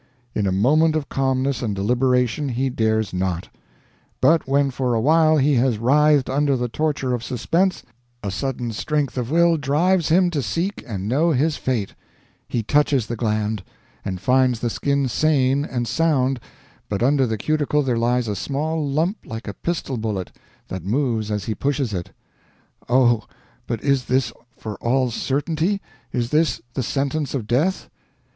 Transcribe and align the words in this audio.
in 0.33 0.47
a 0.47 0.51
moment 0.51 0.95
of 0.95 1.09
calmness 1.09 1.61
and 1.61 1.75
deliberation 1.75 2.49
he 2.49 2.71
dares 2.71 3.13
not; 3.13 3.49
but 4.19 4.47
when 4.47 4.71
for 4.71 4.95
a 4.95 4.99
while 4.99 5.37
he 5.37 5.53
has 5.53 5.77
writhed 5.77 6.27
under 6.27 6.57
the 6.57 6.67
torture 6.67 7.13
of 7.13 7.23
suspense, 7.23 7.83
a 8.23 8.31
sudden 8.31 8.71
strength 8.71 9.15
of 9.15 9.29
will 9.29 9.57
drives 9.57 10.09
him 10.09 10.31
to 10.31 10.41
seek 10.41 10.83
and 10.87 11.07
know 11.07 11.29
his 11.29 11.55
fate; 11.55 11.93
he 12.47 12.63
touches 12.63 13.05
the 13.05 13.15
gland, 13.15 13.61
and 14.03 14.19
finds 14.19 14.59
the 14.59 14.71
skin 14.71 15.07
sane 15.07 15.63
and 15.63 15.87
sound 15.87 16.39
but 16.89 17.03
under 17.03 17.27
the 17.27 17.37
cuticle 17.37 17.83
there 17.83 17.95
lies 17.95 18.27
a 18.27 18.35
small 18.35 18.83
lump 18.89 19.19
like 19.23 19.47
a 19.47 19.53
pistol 19.53 19.97
bullet, 19.97 20.31
that 20.67 20.83
moves 20.83 21.29
as 21.29 21.45
he 21.45 21.53
pushes 21.53 21.93
it. 21.93 22.09
Oh! 22.89 23.25
but 23.67 23.83
is 23.83 24.05
this 24.05 24.33
for 24.57 24.77
all 24.77 25.11
certainty, 25.11 25.79
is 26.11 26.31
this 26.31 26.59
the 26.73 26.81
sentence 26.81 27.35
of 27.35 27.45
death? 27.45 27.87